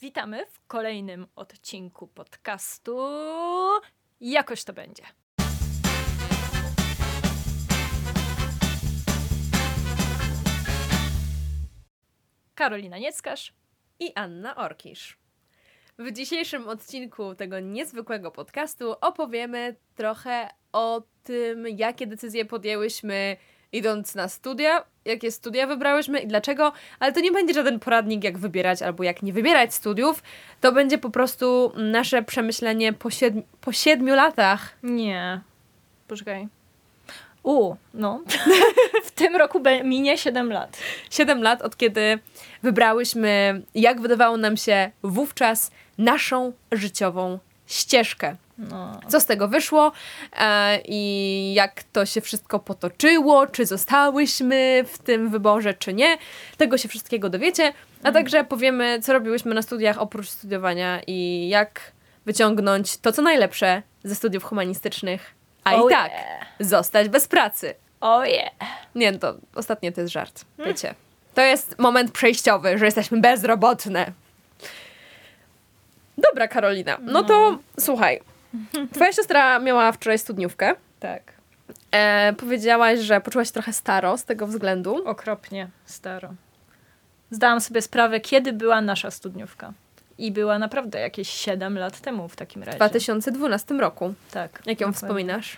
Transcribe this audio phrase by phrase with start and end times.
[0.00, 2.98] Witamy w kolejnym odcinku podcastu
[4.20, 5.02] Jakoś to będzie.
[12.54, 13.54] Karolina Nieckarz
[14.00, 15.18] i Anna Orkisz.
[15.98, 23.36] W dzisiejszym odcinku tego niezwykłego podcastu opowiemy trochę o tym, jakie decyzje podjęłyśmy
[23.76, 28.38] idąc na studia, jakie studia wybrałyśmy i dlaczego, ale to nie będzie żaden poradnik, jak
[28.38, 30.22] wybierać albo jak nie wybierać studiów.
[30.60, 34.76] To będzie po prostu nasze przemyślenie po, siedmi, po siedmiu latach.
[34.82, 35.40] Nie.
[36.08, 36.48] Poczekaj.
[37.42, 38.22] U, no.
[39.04, 40.78] w tym roku minie 7 lat.
[41.10, 42.18] 7 lat od kiedy
[42.62, 48.36] wybrałyśmy, jak wydawało nam się wówczas, naszą życiową ścieżkę.
[48.58, 49.00] No.
[49.08, 49.92] Co z tego wyszło
[50.38, 56.18] e, i jak to się wszystko potoczyło, czy zostałyśmy w tym wyborze, czy nie.
[56.56, 58.14] Tego się wszystkiego dowiecie, a mhm.
[58.14, 61.92] także powiemy, co robiłyśmy na studiach oprócz studiowania i jak
[62.26, 66.46] wyciągnąć to, co najlepsze ze studiów humanistycznych, a oh i tak yeah.
[66.60, 67.74] zostać bez pracy.
[68.00, 68.50] O oh yeah.
[68.94, 70.74] Nie, no to ostatnie to jest żart, hmm.
[70.74, 70.94] wiecie.
[71.34, 74.12] To jest moment przejściowy, że jesteśmy bezrobotne.
[76.18, 76.98] Dobra, Karolina.
[77.00, 77.58] No to no.
[77.80, 78.20] słuchaj.
[78.92, 80.74] Twoja siostra miała wczoraj studniówkę.
[81.00, 81.22] Tak.
[81.90, 85.08] E, powiedziałaś, że poczułaś się trochę staro z tego względu.
[85.08, 86.34] Okropnie staro.
[87.30, 89.72] Zdałam sobie sprawę, kiedy była nasza studniówka.
[90.18, 92.76] I była naprawdę jakieś 7 lat temu w takim razie.
[92.76, 94.14] W 2012 roku.
[94.30, 94.50] Tak.
[94.52, 94.92] Jak ją dokładnie.
[94.92, 95.56] wspominasz?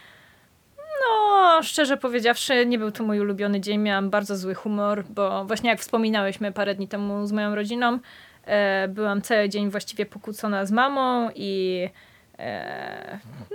[1.00, 3.80] No, szczerze powiedziawszy, nie był to mój ulubiony dzień.
[3.80, 7.98] Miałam bardzo zły humor, bo właśnie jak wspominałyśmy parę dni temu z moją rodziną,
[8.44, 11.88] e, byłam cały dzień właściwie pokłócona z mamą i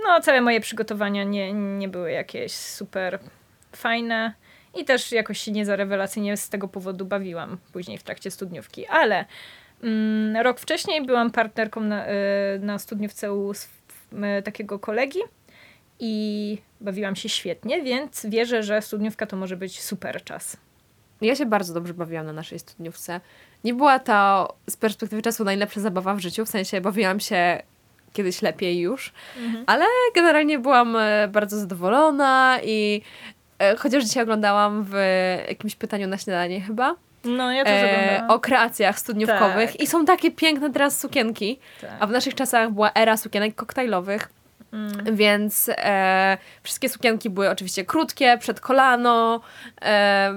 [0.04, 3.18] no, całe moje przygotowania nie, nie były jakieś super
[3.72, 4.34] fajne.
[4.76, 8.86] I też jakoś się nie za rewelacyjnie z tego powodu bawiłam później w trakcie studniówki.
[8.86, 9.24] Ale
[9.82, 12.14] mm, rok wcześniej byłam partnerką na, e,
[12.58, 13.52] na studniówce u
[14.44, 15.18] takiego kolegi
[16.00, 20.56] i bawiłam się świetnie, więc wierzę, że studniówka to może być super czas.
[21.20, 23.20] Ja się bardzo dobrze bawiłam na naszej studniówce.
[23.64, 27.62] Nie była to z perspektywy czasu najlepsza zabawa w życiu, w sensie bawiłam się
[28.14, 29.64] kiedyś lepiej już, mhm.
[29.66, 33.02] ale generalnie byłam e, bardzo zadowolona i
[33.58, 34.94] e, chociaż dzisiaj oglądałam w
[35.48, 39.80] jakimś pytaniu na śniadanie chyba, no, ja też e, o kreacjach studniówkowych tak.
[39.80, 41.90] i są takie piękne teraz sukienki, tak.
[42.00, 44.28] a w naszych czasach była era sukienek koktajlowych.
[44.74, 45.16] Mm.
[45.16, 49.40] Więc e, wszystkie sukienki były oczywiście krótkie, przed kolano.
[49.82, 50.32] E,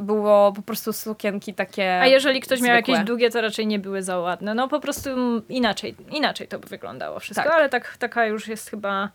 [0.00, 2.00] było po prostu sukienki takie.
[2.00, 2.68] A jeżeli ktoś zwykłe.
[2.68, 4.54] miał jakieś długie, to raczej nie były za ładne.
[4.54, 5.10] No po prostu
[5.48, 7.54] inaczej, inaczej to by wyglądało wszystko, tak.
[7.54, 9.08] ale tak, taka już jest chyba.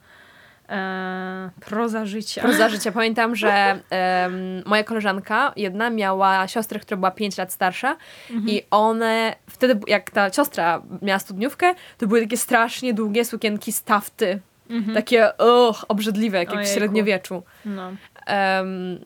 [0.69, 2.41] E, proza życia.
[2.41, 2.91] Proza życia.
[3.01, 4.29] Pamiętam, że e,
[4.65, 7.97] moja koleżanka jedna miała siostrę, która była 5 lat starsza
[8.31, 8.49] mhm.
[8.49, 13.83] i one, wtedy jak ta siostra miała studniówkę, to były takie strasznie długie sukienki z
[13.83, 14.39] tafty.
[14.69, 14.95] Mhm.
[14.95, 17.43] Takie och, obrzydliwe, jak, jak w średniowieczu.
[17.65, 17.91] No.
[18.27, 18.99] Um,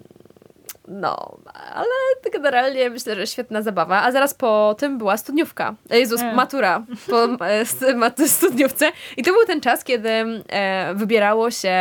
[0.90, 1.38] no,
[1.74, 1.90] ale
[2.34, 4.04] generalnie myślę, że świetna zabawa.
[4.04, 5.76] A zaraz po tym była studniówka.
[5.90, 6.34] Jezus, e.
[6.34, 7.66] matura po e,
[8.28, 8.92] studniówce.
[9.18, 11.72] I to był ten czas, kiedy e, wybierało się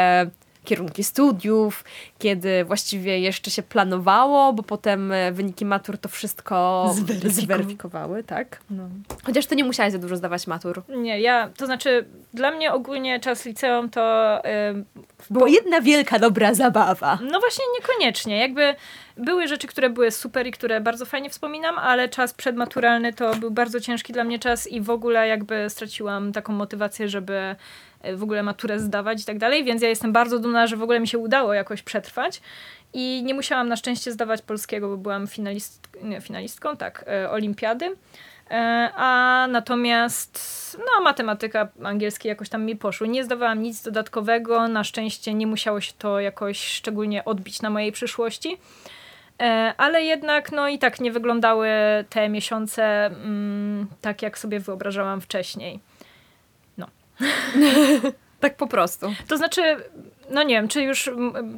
[0.65, 1.85] kierunki studiów,
[2.19, 6.87] kiedy właściwie jeszcze się planowało, bo potem e, wyniki matur to wszystko
[7.25, 8.61] zweryfikowały, tak?
[8.71, 8.89] No.
[9.25, 10.83] Chociaż ty nie musiałaś za dużo zdawać matur.
[10.89, 14.39] Nie, ja, to znaczy dla mnie ogólnie czas liceum to...
[14.75, 14.85] Yy,
[15.31, 17.19] Była jedna wielka, dobra zabawa.
[17.33, 18.75] No właśnie niekoniecznie, jakby
[19.17, 23.51] były rzeczy, które były super i które bardzo fajnie wspominam, ale czas przedmaturalny to był
[23.51, 27.57] bardzo ciężki dla mnie czas i w ogóle jakby straciłam taką motywację, żeby
[28.03, 30.83] E, w ogóle maturę zdawać i tak dalej, więc ja jestem bardzo dumna, że w
[30.83, 32.41] ogóle mi się udało jakoś przetrwać
[32.93, 37.97] i nie musiałam na szczęście zdawać polskiego, bo byłam finalist, nie, finalistką, tak, e, olimpiady.
[38.51, 43.09] E, a natomiast no, matematyka, angielski jakoś tam mi poszły.
[43.09, 44.69] Nie zdawałam nic dodatkowego.
[44.69, 48.59] Na szczęście nie musiało się to jakoś szczególnie odbić na mojej przyszłości.
[49.77, 51.69] Ale jednak no i tak nie wyglądały
[52.11, 55.81] te miesiące mm, tak, jak sobie wyobrażałam wcześniej.
[58.41, 59.13] tak po prostu.
[59.29, 59.63] To znaczy,
[60.31, 61.11] no nie wiem, czy już,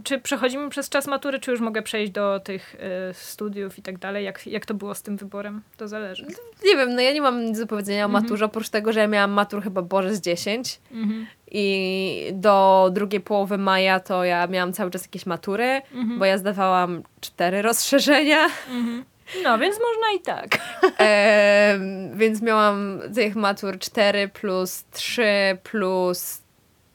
[0.05, 2.79] czy przechodzimy przez czas matury, czy już mogę przejść do tych y,
[3.15, 4.25] studiów i tak dalej?
[4.25, 5.63] Jak, jak to było z tym wyborem?
[5.77, 6.27] To zależy.
[6.65, 8.23] Nie wiem, no ja nie mam nic do powiedzenia o mhm.
[8.23, 11.27] maturze, oprócz tego, że ja miałam matur chyba Boże z 10 mhm.
[11.51, 16.19] i do drugiej połowy maja to ja miałam cały czas jakieś matury, mhm.
[16.19, 18.47] bo ja zdawałam cztery rozszerzenia.
[18.71, 19.05] Mhm.
[19.45, 20.59] No, więc można i tak.
[21.01, 21.79] E,
[22.15, 26.43] więc miałam tych matur 4 plus 3 plus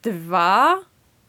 [0.02, 0.78] 2,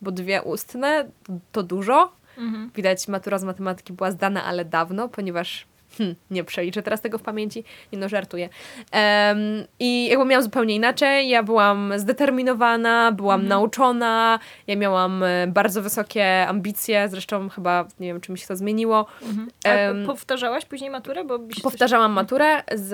[0.02, 1.10] bo dwie ustne
[1.52, 2.12] to dużo.
[2.38, 2.72] Mhm.
[2.76, 5.66] Widać, matura z matematyki była zdana, ale dawno, ponieważ
[5.98, 7.64] Hm, nie przeliczę teraz tego w pamięci,
[7.94, 8.50] nie no, żartuję.
[8.94, 9.40] Um,
[9.80, 13.50] I jakby miałam zupełnie inaczej, ja byłam zdeterminowana, byłam Mhm.
[13.50, 18.56] nauczona, ja miałam e, bardzo wysokie ambicje, zresztą chyba, nie wiem, czy mi się to
[18.56, 19.06] zmieniło.
[19.24, 20.06] Mhm.
[20.06, 21.24] Powtarzałaś później maturę?
[21.24, 22.94] Bo byś coś- Powtarzałam maturę z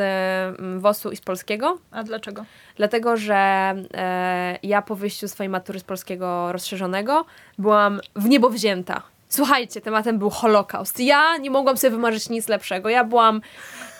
[0.59, 2.45] mm, WOS-u i z polskiego, A dlaczego?
[2.75, 3.35] dlatego że
[3.93, 7.25] e, ja po wyjściu swojej matury z polskiego rozszerzonego
[7.57, 9.01] byłam w niebo wzięta.
[9.35, 10.99] Słuchajcie, tematem był Holokaust.
[10.99, 12.89] Ja nie mogłam sobie wymarzyć nic lepszego.
[12.89, 13.41] Ja byłam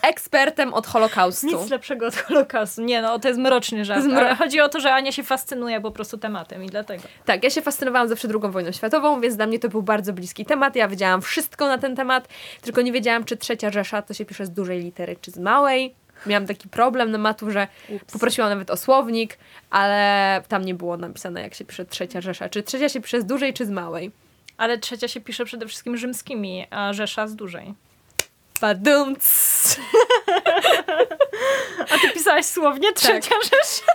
[0.02, 1.48] ekspertem od Holokaustu.
[1.48, 2.82] Nic lepszego od Holokaustu.
[2.82, 4.04] Nie no, to jest mroczny żart.
[4.04, 7.04] Jest mro- chodzi o to, że Ania się fascynuje po prostu tematem i dlatego.
[7.26, 10.46] Tak, ja się fascynowałam zawsze II wojną światową, więc dla mnie to był bardzo bliski
[10.46, 10.76] temat.
[10.76, 12.28] Ja wiedziałam wszystko na ten temat,
[12.62, 15.96] tylko nie wiedziałam, czy trzecia Rzesza to się pisze z dużej litery, czy z małej.
[16.26, 18.14] Miałam taki problem na maturze, Ups.
[18.14, 19.38] poprosiłam nawet o słownik,
[19.70, 22.50] ale tam nie było napisane, jak się pisze trzecia Rzesza.
[22.50, 24.12] Czy trzecia się pisze z dużej, czy z małej?
[24.58, 27.74] Ale trzecia się pisze przede wszystkim rzymskimi, a Rzesza z dużej.
[28.62, 29.24] Badumc!
[31.92, 33.86] A ty pisałaś słownie trzecia Rzesza?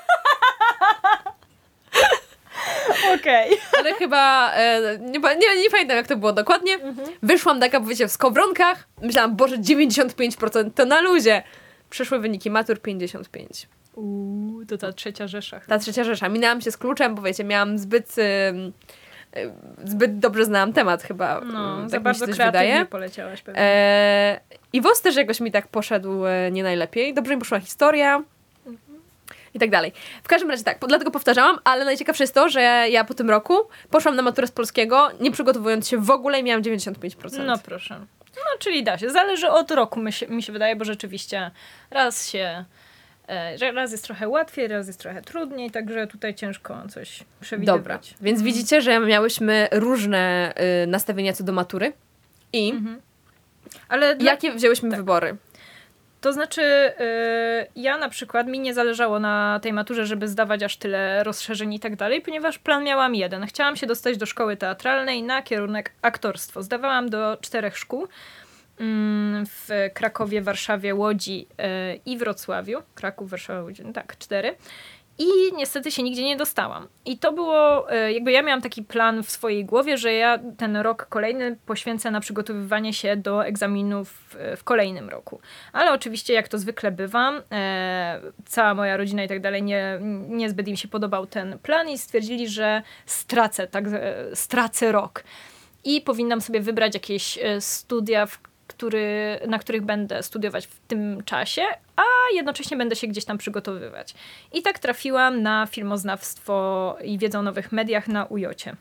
[3.15, 3.59] Okej.
[3.79, 6.79] Ale chyba, e, nie, nie, nie pamiętam jak to było dokładnie.
[7.23, 8.89] Wyszłam taka, wiecie, w skowronkach.
[9.03, 11.43] Myślałam, Boże, 95% to na luzie.
[11.91, 13.69] Przyszły wyniki matur 55.
[13.95, 15.61] Uuu, to ta trzecia Rzesza.
[15.61, 16.29] Ta trzecia rzesza.
[16.29, 18.19] Minęłam się z kluczem, bo wiecie, miałam zbyt...
[18.19, 18.23] y,
[19.85, 21.41] zbyt dobrze znałam temat chyba.
[21.41, 22.87] No, za tak mi bardzo się kreatywnie wydaje.
[22.87, 23.61] poleciałaś pewnie.
[23.63, 24.41] E,
[24.73, 27.15] I WOS też jakoś mi tak poszedł e, nie najlepiej.
[27.15, 28.23] Dobrze mi poszła historia.
[29.55, 29.93] I tak dalej.
[30.23, 32.61] W każdym razie tak, dlatego powtarzałam, ale najciekawsze jest to, że
[32.91, 33.55] ja po tym roku
[33.91, 37.45] poszłam na maturę z polskiego, nie przygotowując się w ogóle i miałam 95%.
[37.45, 38.01] No proszę.
[38.37, 39.11] No, czyli da się.
[39.11, 41.51] Zależy od roku, mi się, mi się wydaje, bo rzeczywiście
[41.91, 42.65] raz się...
[43.29, 47.81] e, Raz jest trochę łatwiej, raz jest trochę trudniej, także tutaj ciężko coś przewidywać.
[47.81, 50.55] Dobra, więc widzicie, że miałyśmy różne
[50.85, 51.93] y, nastawienia co do matury.
[52.53, 53.01] I Mhm.
[53.89, 55.37] Ale dla, jakie wzięłyśmy wybory?
[56.21, 56.93] to znaczy, y,
[57.77, 61.81] ja na przykład mi nie zależało na tej maturze, żeby zdawać aż tyle rozszerzeń i
[61.81, 63.47] tak dalej, ponieważ plan miałam jeden.
[63.47, 66.63] Chciałam się dostać do szkoły teatralnej na kierunek aktorstwo.
[66.63, 68.09] Zdawałam do czterech szkół
[69.47, 71.47] w Krakowie, Warszawie, Łodzi
[71.95, 72.79] y, i Wrocławiu.
[72.95, 74.57] Kraków, Warszawa, Łódź, no tak, cztery.
[75.19, 76.89] I niestety się nigdzie nie dostałam.
[77.05, 80.77] I to było, e, jakby ja miałam taki plan w swojej głowie, że ja ten
[80.77, 85.41] rok kolejny poświęcę na przygotowywanie się do egzaminów e, w kolejnym roku.
[85.73, 87.33] Ale oczywiście, jak to zwykle bywa,
[88.47, 89.99] cała moja rodzina i tak dalej, nie,
[90.29, 93.85] niezbyt im się podobał ten plan i stwierdzili, że stracę, tak,
[94.35, 95.25] stracę rok.
[95.85, 98.39] I powinnam sobie wybrać jakieś studia, w
[98.79, 101.63] który, na których będę studiować w tym czasie,
[101.97, 102.03] a
[102.35, 104.15] jednocześnie będę się gdzieś tam przygotowywać.
[104.53, 108.77] I tak trafiłam na filmoznawstwo i wiedzę o nowych mediach na UJOcie.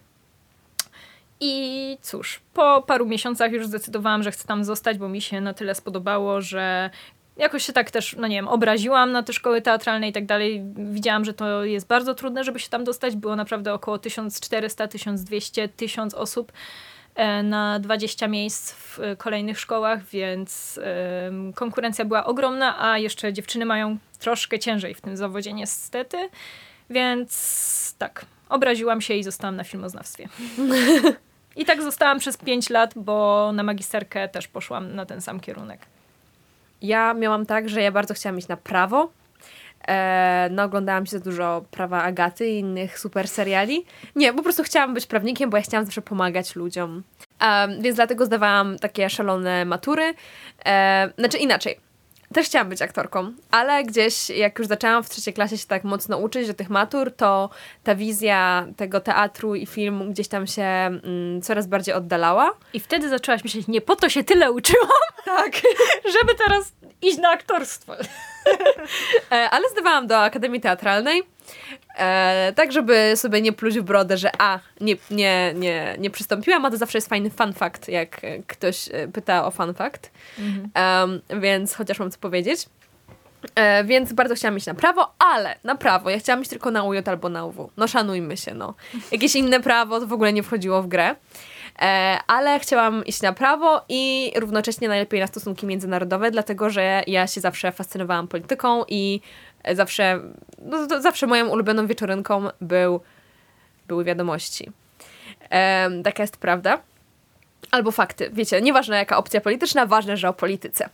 [1.39, 5.53] I cóż, po paru miesiącach już zdecydowałam, że chcę tam zostać, bo mi się na
[5.53, 6.89] tyle spodobało, że
[7.37, 10.63] jakoś się tak też, no nie wiem, obraziłam na te szkoły teatralne i tak dalej.
[10.75, 13.15] Widziałam, że to jest bardzo trudne, żeby się tam dostać.
[13.15, 16.51] Było naprawdę około 1400, 1200, 1000 osób
[17.43, 20.79] na 20 miejsc w e, kolejnych szkołach, więc
[21.55, 26.29] konkurencja była ogromna, a jeszcze dziewczyny mają troszkę ciężej w tym zawodzie niestety,
[26.89, 30.29] więc tak, obraziłam się i zostałam na filmoznawstwie.
[31.55, 35.81] I tak zostałam przez 5 lat, bo na magisterkę też poszłam na ten sam kierunek.
[36.81, 39.11] Ja miałam tak, że ja bardzo chciałam iść na prawo.
[39.87, 43.85] E, no, oglądałam się za dużo prawa Agaty i innych super seriali.
[44.15, 47.03] Nie, po prostu chciałam być prawnikiem, bo ja chciałam zawsze pomagać ludziom.
[47.79, 50.13] Więc dlatego zdawałam takie szalone matury.
[50.65, 51.79] E, znaczy inaczej.
[52.33, 56.17] Też chciałam być aktorką, ale gdzieś jak już zaczęłam w trzeciej klasie się tak mocno
[56.17, 57.49] uczyć do tych matur, to
[57.83, 62.53] ta wizja tego teatru i filmu gdzieś tam się mm, coraz bardziej oddalała.
[62.73, 64.89] I wtedy zaczęłaś myśleć, nie po to się tyle uczyłam,
[65.25, 65.51] Tak.
[66.19, 67.93] żeby teraz iść na aktorstwo.
[69.31, 71.23] E, ale zdawałam do Akademii Teatralnej,
[71.97, 76.65] e, tak żeby sobie nie pluć w brodę, że a, nie, nie, nie, nie przystąpiłam,
[76.65, 80.11] a to zawsze jest fajny fun fact, jak ktoś e, pyta o fun fact,
[80.73, 82.65] Em, więc chociaż mam co powiedzieć.
[83.55, 86.83] E, więc bardzo chciałam iść na prawo, ale na prawo ja chciałam iść tylko na
[86.83, 87.71] UJ albo na UW.
[87.77, 88.73] No szanujmy się, no.
[89.11, 91.15] Jakieś inne prawo to w ogóle nie wchodziło w grę.
[91.81, 97.27] E, ale chciałam iść na prawo i równocześnie najlepiej na stosunki międzynarodowe, dlatego że ja
[97.27, 99.21] się zawsze fascynowałam polityką i
[99.73, 100.19] zawsze,
[100.61, 103.01] no, zawsze moją ulubioną wieczorynką był,
[103.87, 104.71] były wiadomości.
[105.49, 106.79] Em, taka jest prawda.
[107.71, 110.89] Albo fakty, wiecie, nieważne jaka opcja polityczna, ważne, że o polityce.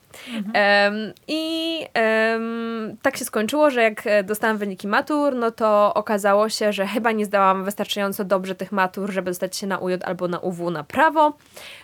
[0.54, 6.50] Em, I em, tak się skończyło, że jak e, dostałam wyniki matur, no to okazało
[6.50, 10.28] się, że chyba nie zdałam wystarczająco dobrze tych matur, żeby dostać się na UJ albo
[10.28, 11.38] na UW na prawo,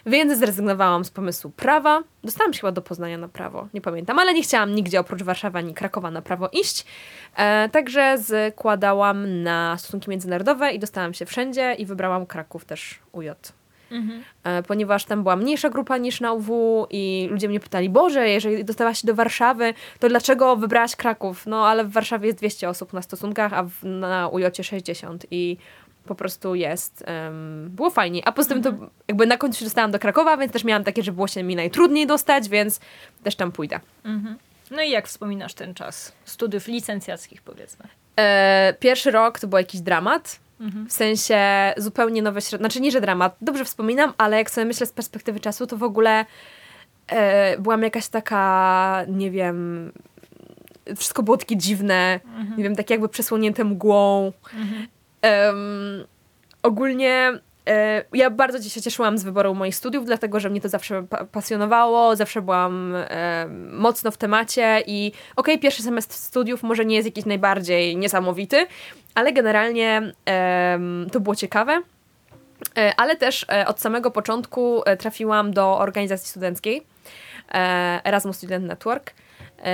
[0.05, 2.03] więc zrezygnowałam z pomysłu prawa.
[2.24, 5.57] Dostałam się chyba do Poznania na prawo, nie pamiętam, ale nie chciałam nigdzie oprócz Warszawy
[5.57, 6.86] ani Krakowa na prawo iść.
[7.36, 8.17] E, także
[8.51, 13.29] składałam na stosunki międzynarodowe i dostałam się wszędzie i wybrałam Kraków też UJ.
[13.91, 14.24] Mhm.
[14.67, 19.01] Ponieważ tam była mniejsza grupa niż na UW i ludzie mnie pytali, Boże, jeżeli dostałaś
[19.01, 21.46] się do Warszawy, to dlaczego wybrałaś Kraków?
[21.48, 25.58] No ale w Warszawie jest 200 osób na stosunkach, a w, na UJ 60 i
[26.05, 27.03] po prostu jest.
[27.08, 28.27] em, było fajnie.
[28.27, 28.74] A poza tym to
[29.08, 31.55] jakby na końcu się dostałam do Krakowa, więc też miałam takie, że było się mi
[31.55, 32.79] najtrudniej dostać, więc
[33.24, 33.79] też tam pójdę.
[34.05, 34.38] Mhm.
[34.72, 37.86] No i jak wspominasz ten czas studiów licencjackich, powiedzmy?
[38.19, 40.39] E, pierwszy rok to był jakiś dramat.
[40.59, 40.87] Mhm.
[40.89, 41.39] W sensie
[41.77, 42.57] zupełnie nowe środowisko.
[42.57, 43.35] Znaczy nie, że dramat.
[43.41, 46.25] Dobrze wspominam, ale jak sobie myślę z perspektywy czasu, to w ogóle
[47.07, 49.91] e, byłam jakaś taka, nie wiem,
[50.95, 52.19] wszystko było takie dziwne,
[52.57, 54.31] nie wiem, takie jakby przesłonięte mgłą.
[55.21, 55.55] Em,
[56.63, 57.31] ogólnie
[57.67, 61.25] e, ja bardzo się cieszyłam z wyboru moich studiów, dlatego że mnie to zawsze pa-
[61.25, 67.05] pasjonowało, zawsze byłam e, mocno w temacie i okej, pierwszy semestr studiów może nie jest
[67.05, 68.67] jakiś najbardziej niesamowity,
[69.19, 70.13] ale generalnie
[71.11, 71.81] to było ciekawe.
[72.77, 76.83] E, Ale też e, od samego początku e, trafiłam do organizacji studenckiej
[78.03, 79.13] Erasmus Student Network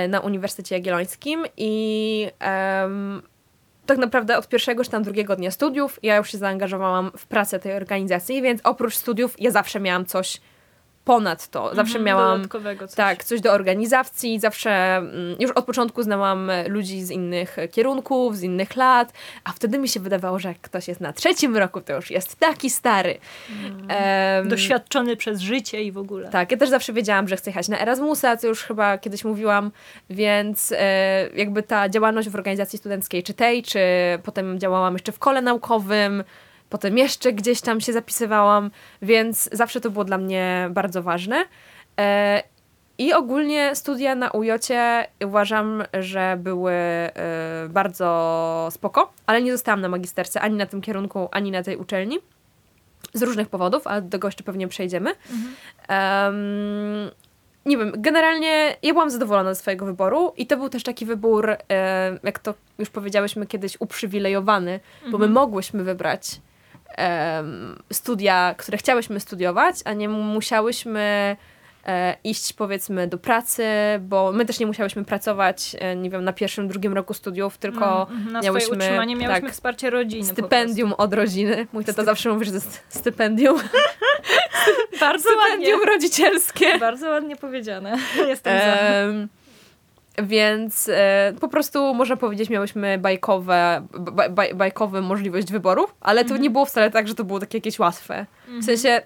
[0.08, 3.22] na Uniwersytecie Jagiellońskim i em,
[3.86, 7.58] tak naprawdę od pierwszego czy tam drugiego dnia studiów ja już się zaangażowałam w pracę
[7.58, 10.40] tej organizacji, więc oprócz studiów ja zawsze miałam coś
[11.06, 11.74] ponad to.
[11.74, 12.48] Zawsze Mhm, miałam
[12.86, 12.96] coś.
[12.96, 14.40] tak, coś do organizacji.
[14.40, 19.12] Zawsze mm, już od początku znałam e, ludzi z innych e, kierunków, z innych lat,
[19.44, 22.36] a wtedy mi się wydawało, że jak ktoś jest na trzecim roku, to już jest
[22.36, 23.18] taki stary.
[23.88, 26.28] Em, Doświadczony przez życie i w ogóle.
[26.28, 29.70] tak, ja też zawsze wiedziałam, że chcę jechać na Erasmusa, co już chyba kiedyś mówiłam,
[30.10, 33.78] więc e, jakby ta działalność w organizacji studenckiej, czy tej, czy
[34.22, 36.24] potem działałam jeszcze w kole naukowym,
[36.70, 38.70] potem jeszcze gdzieś tam się zapisywałam,
[39.02, 41.44] więc zawsze to było dla mnie bardzo ważne.
[42.00, 42.42] E,
[42.98, 47.12] I ogólnie studia na UJOcie uważam, że były e,
[47.68, 52.18] bardzo spoko, ale nie zostałam na magisterce ani na tym kierunku, ani na tej uczelni.
[53.14, 55.10] Z różnych powodów, ale do tego jeszcze pewnie przejdziemy.
[55.88, 57.10] Em,
[57.66, 61.50] nie wiem, generalnie ja byłam zadowolona ze swojego wyboru i to był też taki wybór,
[61.50, 64.80] e, jak to już powiedziałyśmy kiedyś, uprzywilejowany,
[65.10, 66.40] bo my mogłyśmy wybrać
[67.92, 71.36] studia, które chciałyśmy studiować, a nie musiałyśmy
[71.86, 73.64] e, iść powiedzmy do pracy,
[74.00, 78.06] bo my też nie musiałyśmy pracować, e, nie wiem, na pierwszym, drugim roku studiów, tylko
[78.06, 78.32] Mm, mhm.
[78.32, 80.24] na miałyśmy, swoje utrzymanie miałyśmy tak, wsparcie rodziny.
[80.24, 81.66] stypendium od rodziny.
[81.72, 83.56] Mój tata zawsze mówi, że to jest stypendium.
[85.00, 85.92] Bardzo stypendium ładnie.
[85.92, 86.78] rodzicielskie.
[86.78, 87.98] Bardzo ładnie powiedziane.
[88.28, 88.64] Jestem za.
[88.64, 89.28] Em,
[90.22, 93.86] więc e, po prostu można powiedzieć, miałyśmy bajkowe,
[94.54, 98.26] baj, możliwość wyboru, ale to nie było wcale tak, że to było takie jakieś łatwe.
[98.60, 99.02] W sensie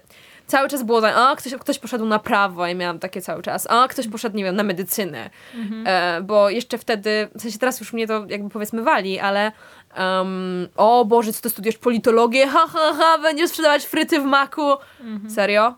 [0.47, 3.67] cały czas było tak, a ktoś, ktoś poszedł na prawo i miałam takie cały czas,
[3.69, 5.29] a ktoś poszedł, nie wiem, na medycynę.
[5.85, 9.51] E, bo jeszcze wtedy, w sensie teraz już mnie to jakby powiedzmy wali, ale
[9.97, 12.47] um, o Boże, co ty studiujesz politologię?
[12.47, 14.71] Ha, ha, ha, będziesz sprzedawać fryty w maku.
[15.29, 15.73] Serio?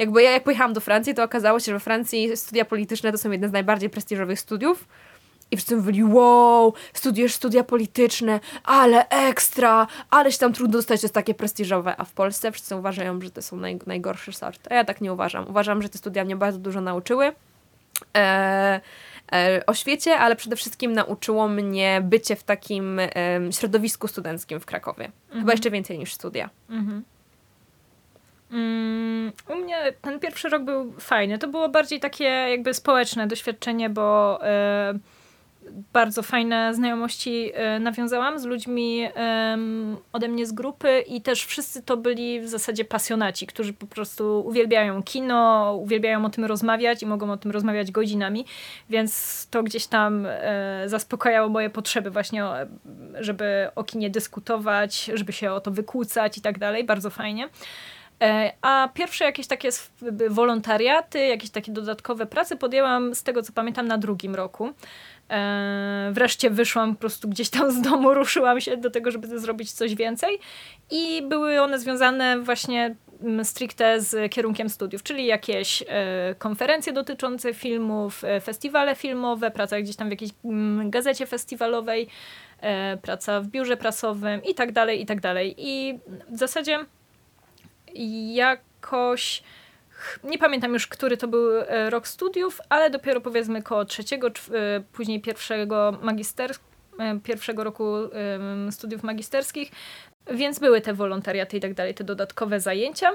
[0.00, 3.18] Jakby ja jak pojechałam do Francji, to okazało się, że we Francji studia polityczne to
[3.18, 4.88] są jedne z najbardziej prestiżowych studiów.
[5.50, 11.04] I wszyscy mówili, wow, studiujesz studia polityczne, ale ekstra, ale się tam trudno dostać, to
[11.04, 11.94] jest takie prestiżowe.
[11.96, 14.68] A w Polsce wszyscy uważają, że to są naj, najgorszy sort.
[14.70, 15.48] A ja tak nie uważam.
[15.48, 17.32] Uważam, że te studia mnie bardzo dużo nauczyły.
[18.16, 18.80] E,
[19.32, 23.00] e, o świecie, ale przede wszystkim nauczyło mnie bycie w takim
[23.50, 25.10] środowisku studenckim w Krakowie.
[25.32, 26.50] Chyba jeszcze więcej niż studia.
[26.70, 27.04] Mhm.
[28.52, 31.38] Mm, u mnie ten pierwszy rok był fajny.
[31.38, 34.94] To było bardziej takie jakby społeczne doświadczenie, bo e,
[35.92, 39.08] bardzo fajne znajomości e, nawiązałam z ludźmi
[40.12, 44.42] ode mnie z grupy i też wszyscy to byli w zasadzie pasjonaci, którzy po prostu
[44.46, 48.44] uwielbiają kino, uwielbiają o tym rozmawiać i mogą o tym rozmawiać godzinami,
[48.90, 52.44] więc to gdzieś tam e, zaspokajało moje potrzeby właśnie,
[53.20, 56.84] żeby o kinie dyskutować, żeby się o to wykłócać i tak dalej.
[56.84, 57.48] Bardzo fajnie.
[58.22, 59.68] E, A pierwsze jakieś takie
[60.30, 64.70] wolontariaty, jakieś takie dodatkowe prace podjęłam z tego, co pamiętam, na drugim roku.
[65.30, 69.72] E, Wreszcie wyszłam po prostu gdzieś tam z domu, ruszyłam się do tego, żeby zrobić
[69.72, 70.38] coś więcej.
[70.90, 77.54] I były one związane właśnie mm, stricte z kierunkiem studiów, czyli jakieś e, konferencje dotyczące
[77.54, 82.08] filmów, festiwale filmowe, praca gdzieś tam w jakiejś mm, gazecie festiwalowej,
[83.02, 85.54] praca w biurze prasowym i tak dalej, i tak dalej.
[85.58, 85.98] I
[86.28, 86.78] w zasadzie
[88.34, 89.42] jakoś
[90.24, 94.30] nie pamiętam już, który to był e, rok studiów, ale dopiero powiedzmy koło trzeciego, e,
[94.92, 96.54] później pierwszego magister,
[96.98, 97.94] e, pierwszego roku
[98.70, 99.70] studiów magisterskich,
[100.30, 103.10] więc były te wolontariaty i tak dalej, te dodatkowe zajęcia.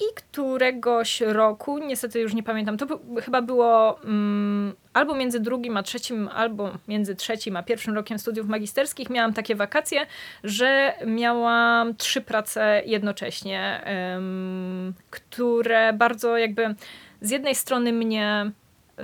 [0.00, 5.82] I któregoś roku, niestety już nie pamiętam, to chyba było um, albo między drugim a
[5.82, 10.06] trzecim, albo między trzecim a pierwszym rokiem studiów magisterskich, miałam takie wakacje,
[10.44, 16.74] że miałam trzy prace jednocześnie, um, które bardzo jakby
[17.20, 18.50] z jednej strony mnie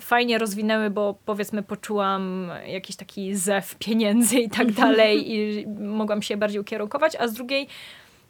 [0.00, 6.36] fajnie rozwinęły, bo powiedzmy poczułam jakiś taki zew pieniędzy i tak dalej i mogłam się
[6.36, 7.68] bardziej ukierunkować, a z drugiej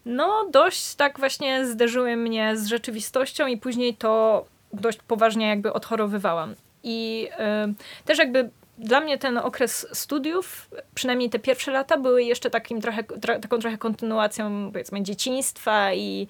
[0.05, 6.55] no dość tak właśnie zderzyły mnie z rzeczywistością i później to dość poważnie jakby odchorowywałam.
[6.83, 7.29] I
[7.71, 12.81] y, też jakby dla mnie ten okres studiów, przynajmniej te pierwsze lata, były jeszcze takim
[12.81, 16.29] trochę, tra, taką trochę kontynuacją powiedzmy dzieciństwa i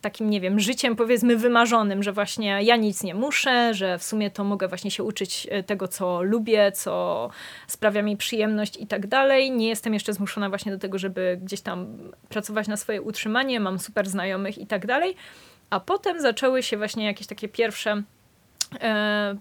[0.00, 4.30] takim, nie wiem, życiem powiedzmy wymarzonym, że właśnie ja nic nie muszę, że w sumie
[4.30, 7.30] to mogę właśnie się uczyć e, tego, co lubię, co
[7.66, 9.50] sprawia mi przyjemność i tak dalej.
[9.50, 13.78] Nie jestem jeszcze zmuszona właśnie do tego, żeby gdzieś tam pracować na swoje utrzymanie, mam
[13.78, 15.16] super znajomych i tak dalej.
[15.70, 18.19] A potem zaczęły się właśnie jakieś takie pierwsze E,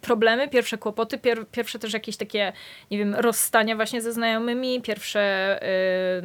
[0.02, 2.54] problemy, pierwsze kłopoty, pier, pierwsze też jakieś takie,
[2.92, 6.22] nie wiem, rozstania właśnie ze znajomymi, pierwsze y,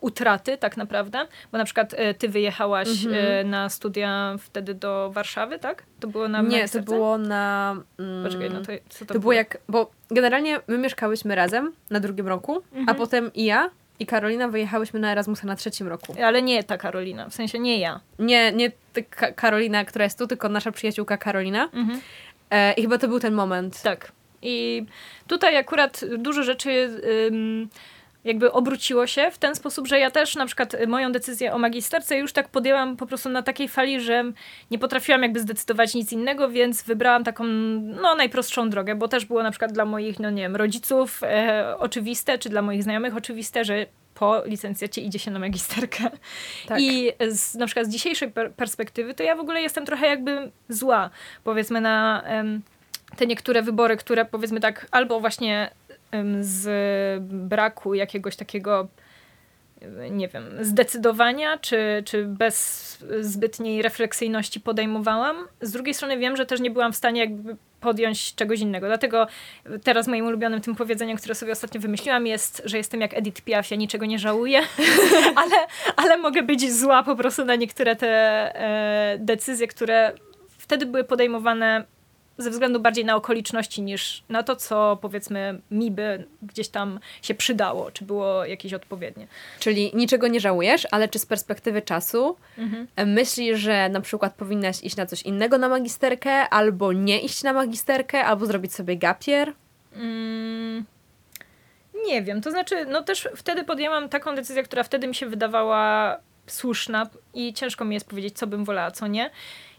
[0.00, 5.58] utraty tak naprawdę, bo na przykład y, ty wyjechałaś y, na studia wtedy do Warszawy,
[5.58, 5.82] tak?
[6.00, 7.76] To było na Nie, to było na...
[7.98, 9.20] Mm, Poczekaj, no to co to, to było?
[9.20, 12.88] było jak, bo generalnie my mieszkałyśmy razem na drugim roku, mhm.
[12.88, 16.14] a potem i ja i Karolina wyjechałyśmy na Erasmusa na trzecim roku.
[16.24, 18.00] Ale nie ta Karolina, w sensie nie ja.
[18.18, 18.72] Nie, nie
[19.10, 21.68] Ka Karolina, która jest tu, tylko nasza przyjaciółka Karolina.
[21.72, 22.00] Mhm.
[22.50, 23.82] E, I chyba to był ten moment.
[23.82, 24.12] Tak.
[24.42, 24.86] I
[25.26, 27.00] tutaj akurat dużo rzeczy
[28.26, 32.18] jakby obróciło się w ten sposób, że ja też na przykład moją decyzję o magisterce
[32.18, 34.24] już tak podjęłam po prostu na takiej fali, że
[34.70, 37.44] nie potrafiłam jakby zdecydować nic innego, więc wybrałam taką
[38.02, 41.74] no najprostszą drogę, bo też było na przykład dla moich, no nie wiem, rodziców e,
[41.78, 46.10] oczywiste, czy dla moich znajomych oczywiste, że po licencjacie idzie się na magisterkę.
[46.68, 46.80] Tak.
[46.80, 50.50] I z, na przykład z dzisiejszej per perspektywy, to ja w ogóle jestem trochę jakby
[50.68, 51.10] zła,
[51.44, 52.62] powiedzmy, na um,
[53.16, 55.70] te niektóre wybory, które powiedzmy tak albo właśnie
[56.40, 56.68] z
[57.22, 58.88] braku jakiegoś takiego
[60.10, 65.36] nie wiem, zdecydowania, czy, czy bez zbytniej refleksyjności podejmowałam.
[65.60, 68.86] Z drugiej strony wiem, że też nie byłam w stanie jakby podjąć czegoś innego.
[68.86, 69.26] Dlatego
[69.84, 73.70] teraz moim ulubionym tym powiedzeniem, które sobie ostatnio wymyśliłam jest, że jestem jak Edith Piaf,
[73.70, 74.60] ja niczego nie żałuję,
[75.42, 75.56] ale,
[75.96, 80.12] ale mogę być zła po prostu na niektóre te e, decyzje, które
[80.58, 81.84] wtedy były podejmowane
[82.38, 87.34] ze względu bardziej na okoliczności niż na to, co powiedzmy mi by gdzieś tam się
[87.34, 89.26] przydało, czy było jakieś odpowiednie.
[89.60, 92.86] Czyli niczego nie żałujesz, ale czy z perspektywy czasu mhm.
[93.12, 97.52] myślisz, że na przykład powinnaś iść na coś innego na magisterkę, albo nie iść na
[97.52, 99.52] magisterkę, albo zrobić sobie gapier?
[99.94, 100.84] Mm,
[102.06, 106.16] nie wiem, to znaczy, no też wtedy podjęłam taką decyzję, która wtedy mi się wydawała
[106.46, 109.30] słuszna i ciężko mi jest powiedzieć, co bym wolała, co nie.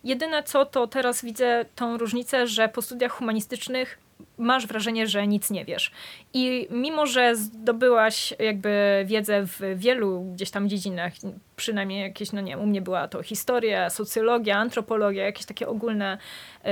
[0.07, 3.97] Jedyne co, to teraz widzę tą różnicę, że po studiach humanistycznych
[4.37, 5.91] masz wrażenie, że nic nie wiesz.
[6.33, 11.13] I mimo, że zdobyłaś jakby wiedzę w wielu gdzieś tam dziedzinach,
[11.55, 16.17] przynajmniej jakieś, no nie wiem, u mnie była to historia, socjologia, antropologia, jakieś takie ogólne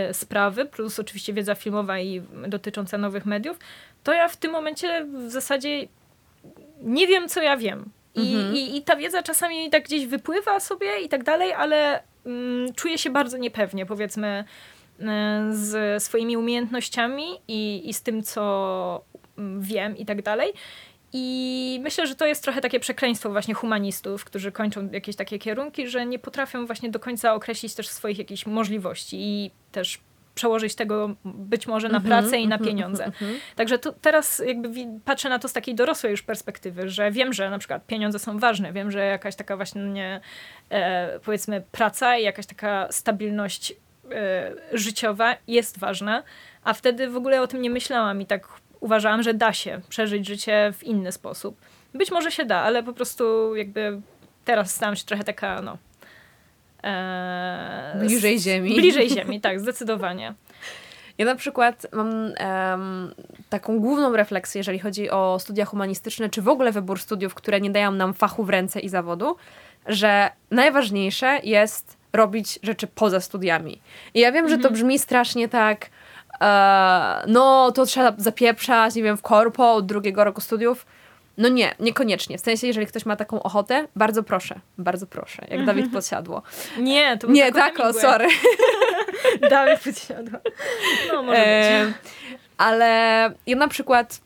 [0.10, 3.60] y, sprawy, plus oczywiście wiedza filmowa i dotycząca nowych mediów,
[4.04, 5.88] to ja w tym momencie w zasadzie
[6.82, 7.89] nie wiem, co ja wiem.
[8.15, 8.56] I, mhm.
[8.56, 12.04] i, I ta wiedza czasami tak gdzieś wypływa sobie i tak dalej, ale
[12.75, 14.43] czuję się bardzo niepewnie, powiedzmy,
[14.99, 19.03] e, z swoimi umiejętnościami i, i z tym, co
[19.38, 20.53] mm, wiem i tak dalej.
[21.13, 25.88] I myślę, że to jest trochę takie przekleństwo właśnie humanistów, którzy kończą jakieś takie kierunki,
[25.88, 29.99] że nie potrafią właśnie do końca określić też swoich jakichś możliwości i też
[30.36, 33.06] przełożyć tego być może na mhm, pracę i na mhm, pieniądze.
[33.06, 34.69] Mhm, Także tu, teraz jakby
[35.06, 38.39] patrzę na to z takiej dorosłej już perspektywy, że wiem, że na przykład pieniądze są
[38.39, 40.21] ważne, wiem, że jakaś taka właśnie
[40.69, 43.74] e, powiedzmy praca i jakaś taka stabilność
[44.12, 46.24] e, życiowa jest ważna,
[46.63, 48.48] a wtedy w ogóle o tym nie myślałam i tak
[48.80, 51.58] uważałam, że da się przeżyć życie w inny sposób.
[51.93, 54.02] Być może się da, ale po prostu jakby
[54.45, 55.78] teraz stałam się trochę taka, no,
[56.86, 58.76] E, bliżej Ziemi.
[58.76, 60.34] Bliżej Ziemi, tak, zdecydowanie.
[61.17, 63.13] Ja na przykład mam um,
[63.50, 67.69] taką główną refleksję, jeżeli chodzi o studia humanistyczne, czy w ogóle wybór studiów, które nie
[67.69, 69.36] dają nam fachu w ręce i zawodu,
[69.88, 73.82] że najważniejsze jest robić rzeczy poza studiami.
[74.13, 74.50] I ja wiem, mhm.
[74.50, 74.74] że to mhm.
[74.74, 75.89] brzmi strasznie tak,
[76.41, 80.86] e, no to trzeba zapieprzać, nie wiem, w korpo od drugiego roku studiów,
[81.38, 82.38] No nie, niekoniecznie.
[82.38, 85.65] W sensie, jeżeli ktoś ma taką ochotę, bardzo proszę, bardzo proszę, jak Mhm.
[85.65, 86.41] Dawid podsiadło.
[86.80, 88.28] Nie, to Nie, tako sorry.
[89.50, 90.39] Dawid podsiadła.
[91.13, 91.48] No, może być.
[91.48, 91.93] E,
[92.58, 92.86] ale
[93.48, 94.19] ja na przykład,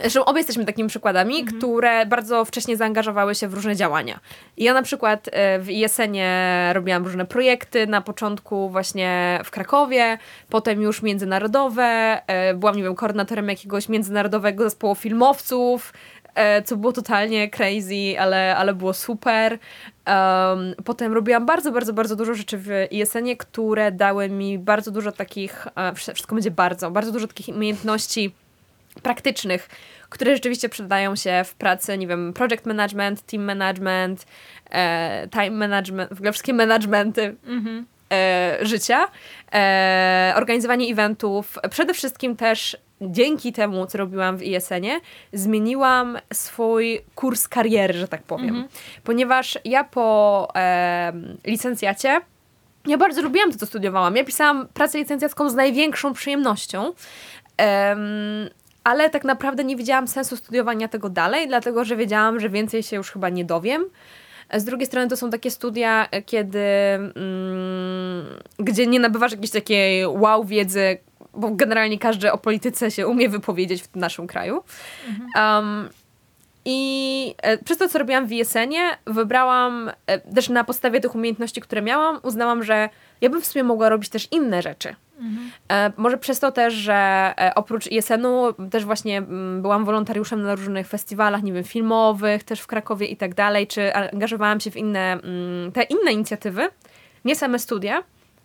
[0.00, 1.58] zresztą obie jesteśmy takimi przykładami, Mhm.
[1.58, 4.20] które bardzo wcześnie zaangażowały się w różne działania.
[4.56, 6.28] Ja na przykład e, w ISN-ie
[6.72, 10.18] robiłam różne projekty, na początku właśnie w Krakowie,
[10.50, 15.92] potem już międzynarodowe, e, byłam, nie wiem, koordynatorem jakiegoś międzynarodowego zespołu filmowców,
[16.64, 19.58] co było totalnie crazy, ale, ale było super.
[20.06, 25.12] Um, potem robiłam bardzo, bardzo, bardzo dużo rzeczy w ISN-ie, które dały mi bardzo dużo
[25.12, 28.34] takich, e, wszystko będzie bardzo, bardzo dużo takich umiejętności
[29.02, 29.68] praktycznych,
[30.08, 34.26] które rzeczywiście przydają się w pracy, nie wiem, project management, team management,
[34.70, 37.86] e, time management, w ogóle wszystkie managementy Mhm.
[38.12, 39.08] e, życia,
[39.54, 41.58] e, organizowanie eventów.
[41.70, 45.00] Przede wszystkim też dzięki temu, co robiłam w ISN-ie,
[45.32, 48.48] zmieniłam swój kurs kariery, że tak powiem.
[48.48, 48.68] Mhm.
[49.04, 51.12] Ponieważ ja po e,
[51.46, 52.20] licencjacie
[52.86, 54.16] ja bardzo lubiłam to, co studiowałam.
[54.16, 56.92] Ja pisałam pracę licencjacką z największą przyjemnością.
[57.56, 57.98] Em,
[58.84, 62.96] ale tak naprawdę nie widziałam sensu studiowania tego dalej, dlatego że wiedziałam, że więcej się
[62.96, 63.84] już chyba nie dowiem.
[64.54, 68.24] Z drugiej strony to są takie studia, e, kiedy mm,
[68.58, 70.98] gdzie nie nabywasz jakiejś takiej wow wiedzy,
[71.36, 74.62] bo generalnie każdy o polityce się umie wypowiedzieć w naszym kraju.
[75.36, 75.88] Um,
[76.64, 81.60] I e, przez to, co robiłam w ISN-ie, wybrałam e, też na podstawie tych umiejętności,
[81.60, 82.88] które miałam, uznałam, że
[83.20, 84.94] ja bym w sumie mogła robić też inne rzeczy.
[85.68, 90.88] E, może przez to też, że oprócz ISN-u też właśnie mm, byłam wolontariuszem na różnych
[90.88, 95.12] festiwalach, nie wiem, filmowych, też w Krakowie i tak dalej, czy angażowałam się w inne,
[95.12, 96.68] mm, te inne inicjatywy,
[97.24, 98.02] nie same studia,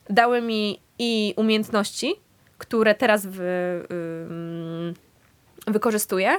[0.09, 2.15] dały mi i umiejętności,
[2.59, 3.33] które teraz ym,
[5.67, 6.37] wykorzystuję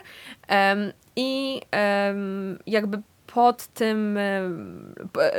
[1.17, 1.61] i
[2.67, 4.19] jakby pod tym,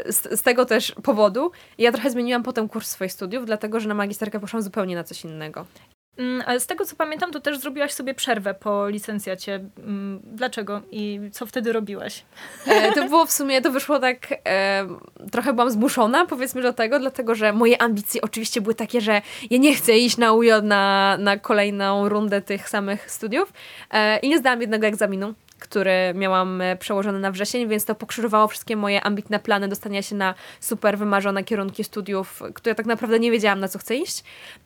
[0.09, 3.93] z, z tego też powodu ja trochę zmieniłam potem kurs swoich studiów, dlatego że na
[3.93, 5.65] magisterkę poszłam zupełnie na coś innego.
[6.21, 9.59] Mm, z tego co pamiętam, to też zrobiłaś sobie przerwę po licencjacie.
[9.77, 12.23] Mm, Dlaczego i co wtedy robiłaś?
[12.67, 14.87] E, to było w sumie, to wyszło tak, e,
[15.31, 19.57] trochę byłam zmuszona powiedzmy do tego, dlatego że moje ambicje oczywiście były takie, że ja
[19.57, 23.53] nie chcę iść na UJ na, na kolejną rundę tych samych studiów
[23.91, 28.47] e, i nie zdałam jednego egzaminu który miałam e, przełożony na wrzesień, więc to pokrzyżowało
[28.47, 33.31] wszystkie moje ambitne plany dostania się na super wymarzone kierunki studiów, które tak naprawdę nie
[33.31, 34.23] wiedziałam, na co chcę iść.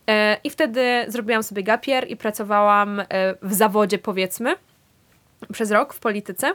[0.09, 3.05] E, I wtedy zrobiłam sobie gapier i pracowałam e,
[3.41, 4.55] w zawodzie, powiedzmy,
[5.51, 6.51] przez rok w polityce.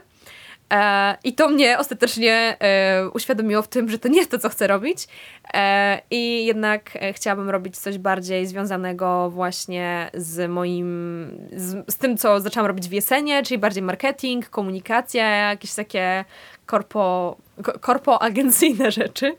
[0.73, 4.49] E, I to mnie ostatecznie e, uświadomiło w tym, że to nie jest to, co
[4.49, 5.09] chcę robić.
[5.55, 12.41] E, I jednak chciałabym robić coś bardziej związanego właśnie z moim, z, z tym, co
[12.41, 16.25] zaczęłam robić w Jesenie, czyli bardziej marketing, komunikacja, jakieś takie
[16.67, 19.37] korpo, ko- korpo agencyjne rzeczy.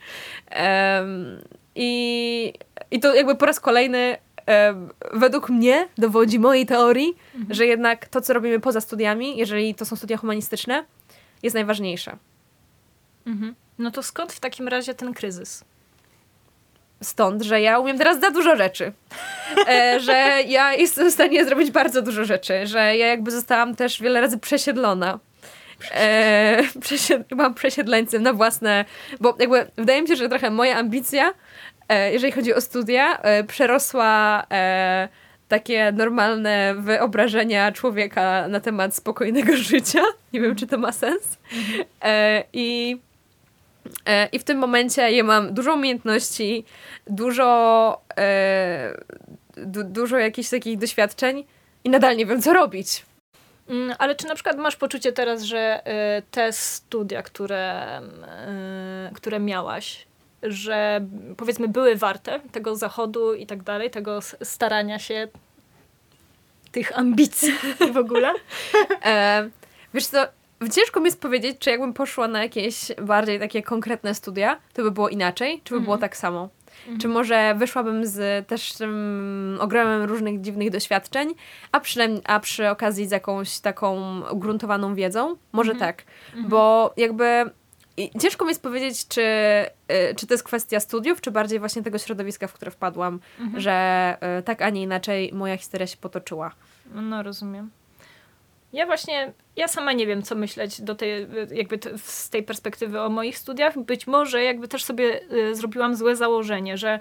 [1.75, 2.53] I,
[2.91, 4.17] I to jakby po raz kolejny
[5.13, 7.13] według mnie dowodzi mojej teorii,
[7.49, 10.85] że jednak to, co robimy poza studiami, jeżeli to są studia humanistyczne,
[11.43, 12.17] jest najważniejsze.
[13.25, 13.55] Mhm.
[13.79, 15.63] No to skąd w takim razie ten kryzys?
[17.03, 18.91] Stąd, że ja umiem teraz za dużo rzeczy.
[19.67, 20.13] E, że
[20.47, 22.67] ja jestem w stanie zrobić bardzo dużo rzeczy.
[22.67, 25.19] Że ja jakby zostałam też wiele razy przesiedlona.
[25.91, 28.85] E, przesied, byłam przesiedleńcem na własne...
[29.19, 31.33] Bo jakby wydaje mi się, że trochę moja ambicja,
[31.89, 34.43] e, jeżeli chodzi o studia, e, przerosła...
[35.51, 40.01] E, takie normalne wyobrażenia człowieka na temat spokojnego życia.
[40.33, 41.37] Nie wiem, czy to ma sens.
[42.01, 42.97] E, I
[44.05, 46.65] E, I w tym momencie ja mam dużo umiejętności,
[47.07, 48.97] dużo, e,
[49.57, 51.43] du, dużo jakichś takich doświadczeń
[51.83, 53.05] i nadal nie wiem, co robić.
[53.69, 55.81] Mm, Ale czy na przykład masz poczucie teraz, że
[56.19, 57.99] y, te studia, które,
[59.11, 60.05] y, które miałaś,
[60.43, 61.05] że
[61.37, 65.27] powiedzmy były warte tego zachodu i tak dalej, tego starania się,
[66.71, 67.53] tych ambicji
[67.93, 68.33] w ogóle?
[69.05, 69.49] E,
[69.93, 70.27] wiesz co,
[70.71, 74.91] ciężko mi jest powiedzieć, czy jakbym poszła na jakieś bardziej takie konkretne studia, to by
[74.91, 76.49] było inaczej, czy by było tak samo.
[76.99, 81.33] Czy może wyszłabym z też tym ogromem różnych dziwnych doświadczeń,
[81.71, 85.35] a, przy, a przy okazji z jakąś taką ugruntowaną wiedzą?
[85.51, 86.03] Może tak.
[86.47, 87.51] Bo jakby
[88.01, 91.83] i ciężko mi jest powiedzieć, czy, y, czy to jest kwestia studiów, czy bardziej właśnie
[91.83, 93.19] tego środowiska, w które wpadłam,
[93.57, 96.51] że y, tak, a nie inaczej moja historia się potoczyła.
[96.95, 97.69] No rozumiem.
[98.73, 103.09] Ja właśnie, ja sama nie wiem, co myśleć do tej, jakby z tej perspektywy o
[103.09, 103.79] moich studiach.
[103.79, 106.99] Być może jakby też sobie y, zrobiłam złe założenie, że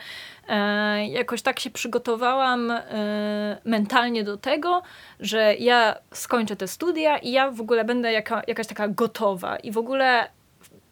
[0.49, 4.83] e, jakoś tak się przygotowałam e, mentalnie do tego,
[5.21, 9.73] że ja skończę te studia i ja w ogóle będę jaka, jakaś taka gotowa i
[9.73, 10.29] w ogóle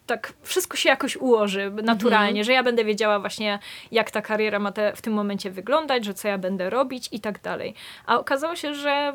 [0.09, 2.45] tak wszystko się jakoś ułoży naturalnie, mhm.
[2.45, 3.59] że ja będę wiedziała właśnie,
[3.93, 7.21] jak ta kariera ma te, w tym momencie wyglądać, że co ja będę robić i
[7.21, 7.75] tak dalej.
[8.07, 9.13] A okazało się, że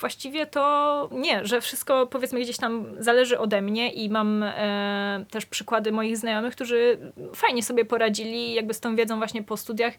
[0.00, 5.46] właściwie to nie, że wszystko powiedzmy gdzieś tam zależy ode mnie i mam e, też
[5.46, 6.98] przykłady moich znajomych, którzy
[7.34, 9.94] fajnie sobie poradzili, jakby z tą wiedzą właśnie po studiach,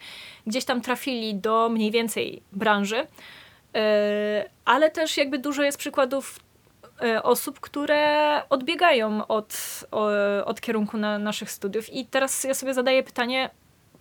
[0.47, 3.07] gdzieś tam trafili do mniej więcej branży,
[3.75, 6.39] e, ale też jakby dużo jest przykładów
[7.23, 9.83] osób, które odbiegają od,
[10.45, 11.93] od kierunku na naszych studiów.
[11.93, 13.49] I teraz ja sobie zadaję pytanie,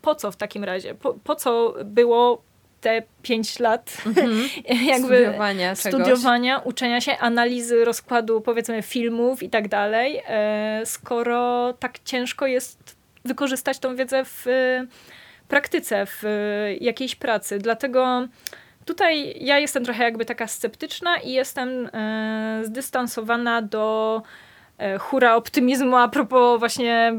[0.03, 0.95] po co w takim razie?
[0.95, 2.43] Po, po co było
[2.81, 4.63] te pięć lat mm-hmm.
[4.93, 11.99] jakby studiowania, studiowania uczenia się, analizy rozkładu powiedzmy filmów i tak dalej, e, skoro tak
[11.99, 14.47] ciężko jest wykorzystać tą wiedzę w
[15.49, 16.25] praktyce, w
[16.81, 17.59] jakiejś pracy.
[17.59, 18.29] Dlatego
[18.85, 24.23] tutaj ja jestem trochę jakby taka sceptyczna i jestem e, zdystansowana do
[24.81, 27.13] E, hura optymizmu a propos właśnie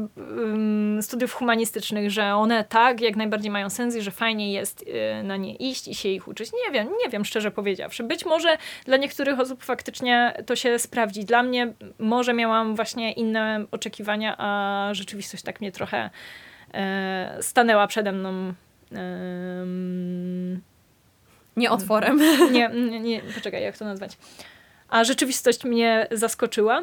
[1.00, 5.36] studiów humanistycznych, że one tak, jak najbardziej mają sens i że fajnie jest y, na
[5.36, 6.50] nie iść i się ich uczyć.
[6.66, 8.04] Nie wiem, nie wiem szczerze powiedziawszy.
[8.04, 11.24] Być może dla niektórych osób faktycznie to się sprawdzi.
[11.24, 16.10] Dla mnie może miałam właśnie inne oczekiwania, a rzeczywistość tak mnie trochę
[16.74, 18.54] e, stanęła przede mną.
[21.56, 22.20] Nie otworem.
[22.52, 24.16] Nie, nie, nie, poczekaj, jak to nazwać.
[24.88, 26.82] A rzeczywistość mnie zaskoczyła.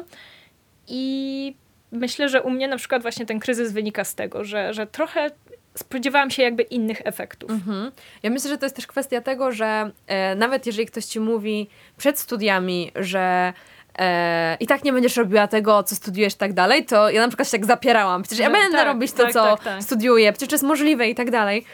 [0.88, 1.54] I
[1.92, 5.30] myślę, że u mnie na przykład właśnie ten kryzys wynika z tego, że, że trochę
[5.74, 7.50] spodziewałam się jakby innych efektów.
[7.50, 7.92] Mhm.
[8.22, 11.68] Ja myślę, że to jest też kwestia tego, że e, nawet jeżeli ktoś ci mówi
[11.96, 13.52] przed studiami, że
[13.98, 17.28] e, i tak nie będziesz robiła tego, co studiujesz i tak dalej, to ja na
[17.28, 18.22] przykład się tak zapierałam.
[18.22, 21.08] Przecież ja będę tak, robić to, tak, co tak, tak, studiuję, przecież to jest możliwe
[21.08, 21.64] i tak dalej.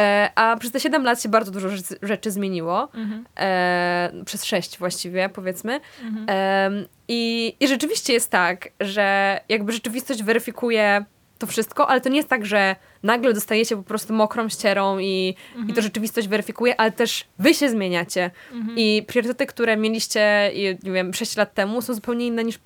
[0.00, 2.88] E, a przez te 7 lat się bardzo dużo rzeczy, rzeczy zmieniło.
[2.94, 3.24] Mhm.
[3.38, 5.80] E, przez 6 właściwie, powiedzmy.
[6.02, 6.26] Mhm.
[6.28, 6.70] E,
[7.08, 11.04] i, I rzeczywiście jest tak, że jakby rzeczywistość weryfikuje
[11.42, 15.34] to wszystko, ale to nie jest tak, że nagle dostajecie po prostu mokrą ścierą i,
[15.48, 15.68] mhm.
[15.68, 18.30] i to rzeczywistość weryfikuje, ale też wy się zmieniacie.
[18.52, 18.78] Mhm.
[18.78, 20.50] I priorytety, które mieliście,
[20.82, 22.58] nie wiem, 6 lat temu są zupełnie inne niż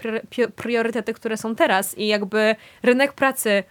[0.57, 1.99] priorytety, które są teraz.
[1.99, 3.65] I jakby rynek pracy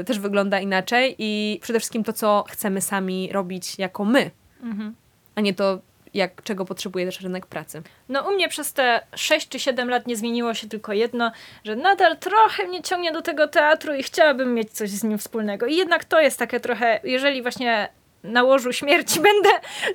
[0.00, 4.30] y, też wygląda inaczej i przede wszystkim to, co chcemy sami robić jako my,
[4.62, 4.94] mhm.
[5.34, 5.78] a nie to,
[6.14, 7.82] jak, czego potrzebuje też rynek pracy.
[8.08, 11.32] No u mnie przez te 6 czy 7 lat nie zmieniło się tylko jedno,
[11.64, 15.66] że nadal trochę mnie ciągnie do tego teatru i chciałabym mieć coś z nim wspólnego.
[15.66, 17.88] I jednak to jest takie trochę, jeżeli właśnie
[18.24, 19.50] na łożu śmierci będę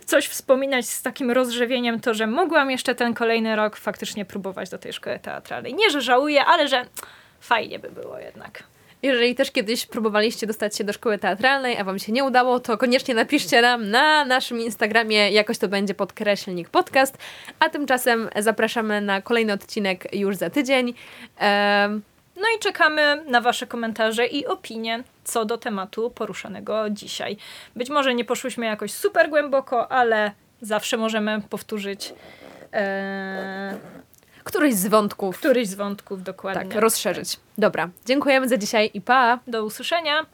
[0.05, 4.77] coś wspominać z takim rozrzewieniem, to że mogłam jeszcze ten kolejny rok faktycznie próbować do
[4.77, 5.73] tej szkoły teatralnej.
[5.73, 6.85] Nie, że żałuję, ale że
[7.39, 8.63] fajnie by było jednak.
[9.05, 12.77] Jeżeli też kiedyś próbowaliście dostać się do szkoły teatralnej, a wam się nie udało, to
[12.77, 17.17] koniecznie napiszcie nam na naszym Instagramie, jakoś to będzie podkreślnik podcast,
[17.59, 20.93] a tymczasem zapraszamy na kolejny odcinek już za tydzień.
[22.35, 27.37] No i czekamy na Wasze komentarze i opinie co do tematu poruszanego dzisiaj.
[27.75, 32.13] Być może nie poszłyśmy jakoś super głęboko, ale zawsze możemy powtórzyć.
[32.73, 33.77] E,
[34.45, 35.37] któryś z wątków.
[35.37, 36.71] Któryś z wątków, dokładnie.
[36.71, 37.39] Tak, rozszerzyć.
[37.57, 39.39] Dobra, dziękujemy za dzisiaj i pa!
[39.47, 40.25] Do usłyszenia!